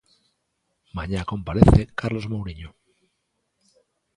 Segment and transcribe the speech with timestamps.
[0.97, 2.69] Mañá comparece Carlos Mouriño.